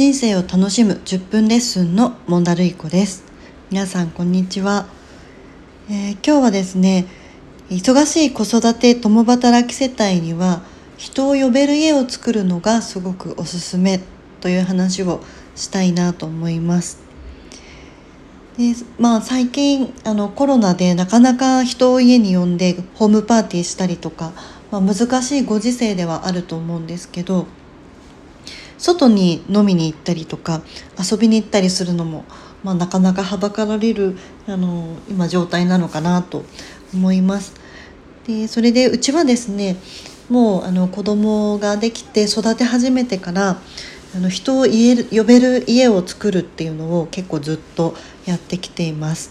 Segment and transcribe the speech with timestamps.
[0.00, 3.22] 人生を楽しむ10分レッスンのモンダルイコです。
[3.70, 4.86] 皆さんこんにちは、
[5.90, 7.04] えー、今日はですね
[7.68, 10.62] 忙しい子育て共働き世帯には
[10.96, 14.00] 人を呼べる家を作るのがすごくおすすめ
[14.40, 15.20] という話を
[15.54, 17.02] したいなと思います。
[18.56, 24.32] でまあ最近あのコロナでなかなか人を家に呼んでホームパーティーしたりとか、
[24.70, 27.46] まあ、難しいご時世ではあると思うんですけど
[28.80, 30.62] 外に飲みに行ったりとか
[30.98, 32.24] 遊びに行ったりするのも、
[32.64, 34.16] まあ、なかなかはばかられる
[34.46, 36.44] あの今状態なのかなと
[36.94, 37.54] 思います。
[38.26, 39.76] でそれでうちはですね
[40.30, 43.60] もうあの子供ができて育て始めてから
[44.14, 47.94] あの人を言える呼べる家を作るっていうのを結構ずっと
[48.24, 49.30] やってきています。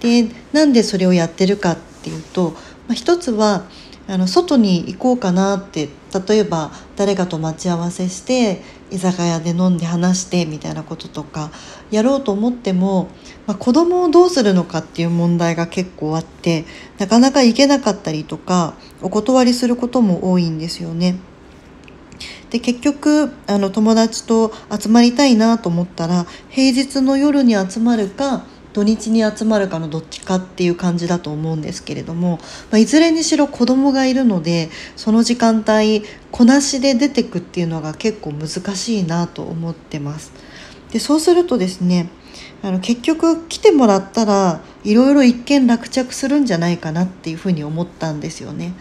[0.00, 2.50] でなんでそれをやってるかっていうと、
[2.86, 3.64] まあ、一つは
[4.08, 5.88] あの外に行こうかなって
[6.26, 11.50] 例えば誰かと待ち合わせして居酒屋で飲んで話してみたいなこととか
[11.90, 13.08] やろうと思っても、
[13.46, 16.64] まあ、子供をどうするのかっていう問題が結構あって
[16.96, 21.16] なかなか行けなかったりとかお断りすることも多いんですよね。
[22.50, 32.38] で結局あの友達と集まりたいなと思ったら平日の夜に集まるか土日に集まるかのどっちかっていう感じだと思うんですけれども、
[32.70, 40.32] まあ、いずれにしろ子供がいるのでその時間帯こなしで出てくっていうのが結構難しいなと思ってます。
[40.92, 42.08] でそうするとですね
[42.62, 48.72] あの結局来てもらったらいろいろ一見落着するんじゃないかなっていうふうに思ったんですよね。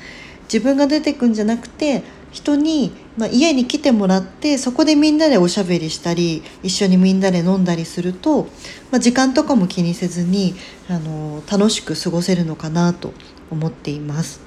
[0.44, 2.04] 自分が出てくんじゃなくて
[2.38, 8.44] 人に、まあ、家に来てもらってそこでみんなでおしゃべりしたり一緒にみんなで飲んだりすると、
[8.92, 10.54] まあ、時間とかも気にせずに
[10.88, 13.12] あの楽しく過ごせるのかなと
[13.50, 14.42] 思っています。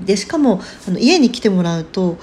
[0.00, 2.18] でしかもあの家に来てもらうと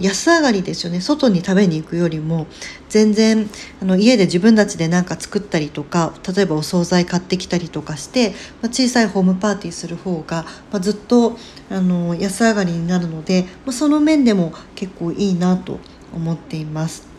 [0.00, 2.46] 安上がりですよね外に食べに行くよりも
[2.88, 3.48] 全然
[3.80, 11.36] あの家で自分たちで何か作ったりとか例えばお惣菜買ってきたりとかして、まあ、小さいホームパーティーする方が、まあ、ずっと
[11.70, 15.78] あの安上がりになるので、まあ、その面でも結構いいなと
[16.14, 17.14] 思っています。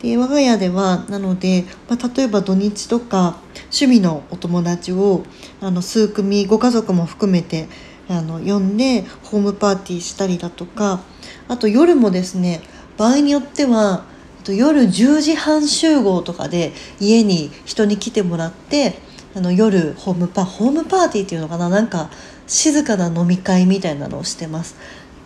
[0.00, 5.24] で我が家ではなので、まあ、例えば土日とか趣味のお友達を
[5.60, 7.66] あの数組ご家族も含めて
[8.08, 11.00] あの呼んでホームパーティーしたりだとか
[11.48, 12.60] あと夜もですね
[12.96, 14.04] 場合によっては
[14.48, 18.94] 夜10時半集合とかで家に人に来てもらって
[19.34, 22.10] あの夜ホームパホームパーティーっていうのかななんか
[22.46, 24.76] 静かな飲み会みたいなのをしてます。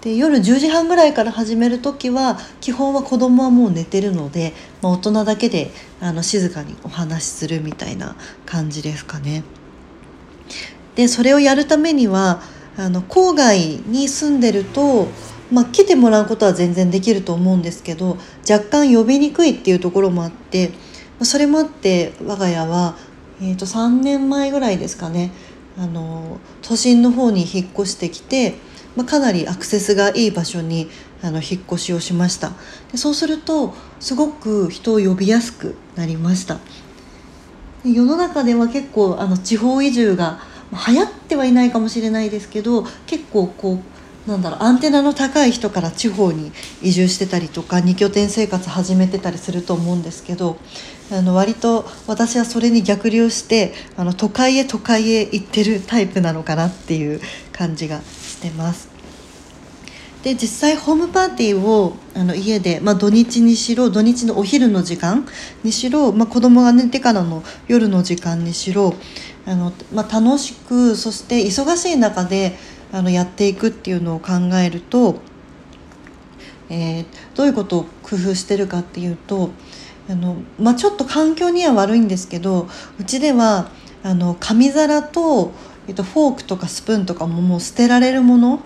[0.01, 5.71] で夜10時半ぐらいから始める時は基本は子供はもう寝てるので、まあ、大人だけで
[6.01, 8.17] あの静かにお話しするみたいな
[8.47, 9.45] 感じですかね。
[10.95, 12.43] でそれをやるためには
[12.81, 15.09] あの郊外に住んでると
[15.51, 18.19] まあ、来てもらうことは全然できると思うんですけど
[18.49, 20.71] 若干呼びにくいっていうところもあって
[21.23, 22.97] それもあって我が家は、
[23.41, 25.33] えー、と3年前ぐらいですかね
[25.77, 28.55] あの都心の方に引っ越してきて、
[28.97, 30.89] まあ、かなりアクセスがいい場所に
[31.23, 32.53] あの引っ越しをしました。
[32.91, 36.59] でそうするとすごく人を呼びやすくなりました。
[37.85, 40.41] 世の中では結構あの地方移住が
[40.73, 50.59] 流行ってはいないかもしれないですけど結構こうなんだろうアンテナの高い人から地方に移住してたりとか2拠点生活始めてたりすると思うんですけど
[51.11, 57.21] あの割と私はそれに逆流してあの都会へ都会へ行ってるタイプなのかなっていう
[57.53, 58.91] 感じがしてます。
[60.23, 65.27] で実際ホームパーティーをあの家で、まあ、土日にしろ土日のお昼の時間
[65.65, 68.95] にしろ、まあ、子供が寝てからの夜の時間にしろ
[69.47, 72.57] あの、まあ、楽しくそして忙しい中で
[72.93, 75.21] あのやっていくっていうのを考えると、
[76.69, 79.51] えー、どういうことを工夫してるかっていうと
[80.09, 82.69] あの、まあ、ちょっと環境には悪いんですけど
[82.99, 83.71] うちでは
[84.03, 85.53] あの紙皿と、
[85.87, 88.61] えっと、フォークとかスプーンとかももう捨てられるもの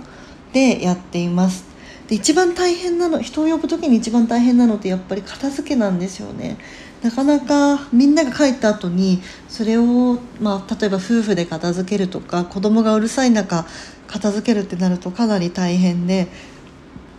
[0.53, 1.74] でやっています。
[2.09, 6.59] で一番大変なの人を呼ぶ時に一番大変なのってやっぱり片付けなんですよね。
[7.03, 13.67] なかなかみんなが帰った後にそれを、まあ、例えば夫婦で片付けるとか子供がうるさい中
[14.07, 16.29] 片付けるってなるとかなり大変で、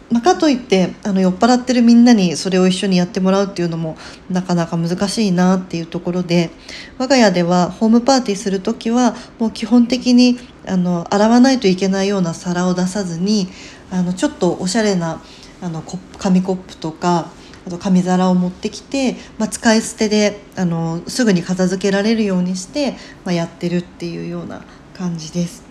[0.10, 3.96] まあ、かといってあの酔っ払ってるみんなにそれを一緒にやってもらうっていうのも
[4.28, 6.50] なかなか難しいなっていうところで
[6.98, 13.50] 我が家ではホームパーティーする時はもう基本的にあの洗わないといけないような皿を出さずに
[13.92, 15.22] あのちょっとおしゃれな
[15.62, 15.84] あの
[16.18, 17.32] 紙コップとか
[17.66, 22.92] あと紙皿を持ってきて、まあ、使い捨てであのすぐに片付けられるようにして、
[23.24, 25.64] まあ、やってるっていうような感じです。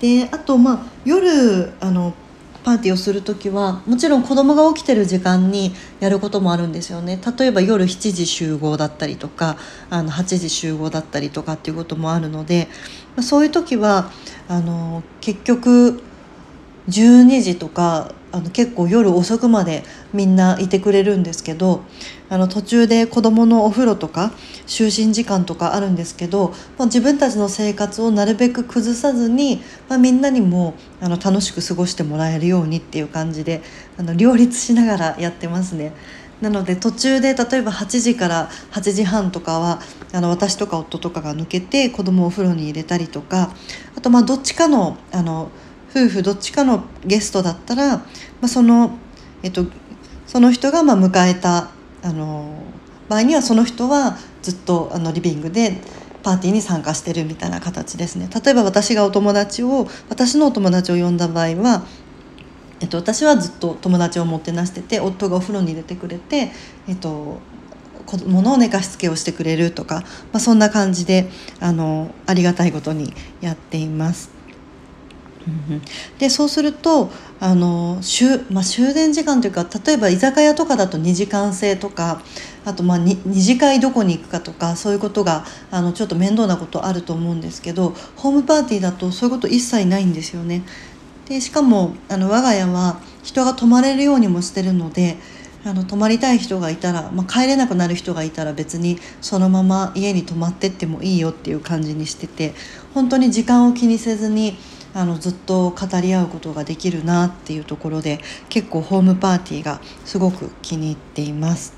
[0.00, 2.14] であとまあ夜あの
[2.64, 9.56] パーティーをする時はもちろん子供が起きてる時間にやることもあるんですよね例えば夜7時集合だったりとか
[9.88, 12.68] あの8時集合だったりとかっていうこともあるので
[13.22, 14.10] そういう時は
[14.48, 16.02] あの結局
[16.88, 21.82] 12時とかあの結構夜遅くまでみんないてくれるんですけど
[22.28, 24.32] あの途中で子どものお風呂とか
[24.66, 33.62] 就寝時間とかあるんですけど、まあ、自分たちの生活をなるべく崩さずに、まあ、みんなにもあの楽しく過ごしてもらえるようにっていう感じで
[33.96, 35.92] あの両立しながらやってますね。
[36.40, 39.80] なので途中で例えば8時から8時半とかは
[40.12, 43.50] あの私とか夫とかが抜けて子供をお風呂に入れたりとか
[43.96, 45.50] あとまあどっちかのあの
[45.90, 48.04] 夫婦どっちかのゲストだったら、ま
[48.42, 48.98] あ、その、
[49.42, 49.66] えっと、
[50.26, 51.70] その人がまあ迎えた
[52.02, 52.62] あの
[53.08, 55.80] 場合にはその人はずっとあのリビングで
[56.22, 61.86] パーティーに参加してるみたいな形ですね例えば私がお友達を私のお友達を呼んだ場合は、
[62.80, 66.50] えっと、私はずっと友達をもてなしてて夫がお風呂に入れてくれて、
[66.86, 67.38] えっと、
[68.04, 70.04] 子供の寝かしつけをしてくれるとか、ま
[70.34, 71.28] あ、そんな感じで
[71.60, 74.37] あのありがたいことにやっています。
[76.18, 82.20] でそうするとあの終,、まあ、終電時間というか例えば居酒屋とかだと2時間制とか
[82.64, 90.62] あとまあ 2, 二次会どこに行くかとかそういうことがあのちょっと面倒なことあると思うんですけどホームパーティーだとそういうこと一切ないんですよね。
[91.28, 95.18] でしかもあの我が家は人が泊まれるようにもしてるので
[95.64, 102.54] あの泊まりたい人がいたら、まあ、帰れなくなる人がいたら別にそのまま家に泊まってってもいいよっていう感じにしてて
[102.94, 104.56] 本当に時間を気にせずに
[104.98, 108.18] あのずっと語り合うことができるなっていうところで
[108.48, 111.72] 結構ホームパーティーがすごく気に入っています。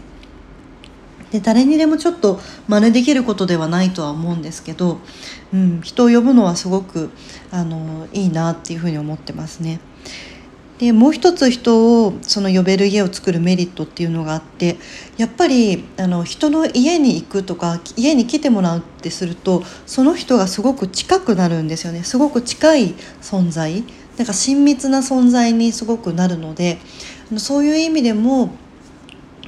[1.30, 5.00] で誰にでもちょっと真似できることではないとは思うんですけど、
[5.52, 7.10] うん、人を呼ぶのはすごく
[7.50, 9.80] あのいいなっていうふうに思ってますね。
[10.80, 14.78] でもう一つ人をその呼べる家を作るメリットっていうのがあって
[15.18, 22.02] やっぱりあの人の家に行くとか家に来てもらうってするとその人がすごく近くなるんですよね。
[22.02, 23.84] すごく近い存在。
[24.16, 26.78] なんか親密な存在にすごくなるので
[27.36, 28.50] そういう意味でも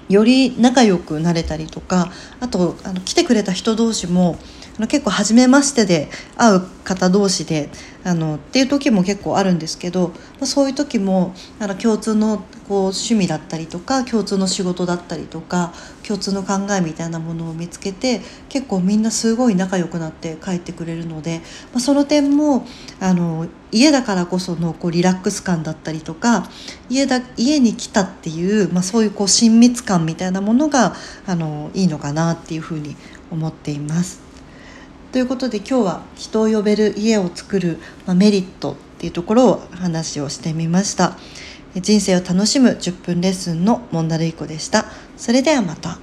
[0.09, 4.39] より仲良くなれたりとかあとあの来てくれた人同士も
[4.79, 7.69] あの結構初めましてで会う方同士で
[8.05, 12.39] あのっていう時も結構あるんですけど、まあ、そういう時もあの共通の
[12.69, 15.73] こう趣味だったりとか共通の仕事だったりとか
[16.07, 21.41] 共通の考えみたいなものを見つけて結構みんなすごい仲良くなって帰ってくれるので、
[21.73, 22.67] まあ、その点も
[22.99, 26.49] あの家だからこそのこうリラックス感だったりとか
[26.89, 30.95] 家だ家に来たっていう、まあ、そういうこう親密感みたいなものが
[31.27, 32.97] あのいいのかなっていうふうに
[33.31, 34.22] 思っています。
[35.13, 41.19] ということで今日は人を呼べる家を作る、まメリットっていうところを話をしてみました。
[41.75, 44.87] 人生を楽しむ10分レッスンのモンダルイコでした。
[45.19, 45.99] それではまた。